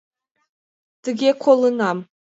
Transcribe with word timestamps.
Тыге 1.03 1.29
колынам. 1.43 1.97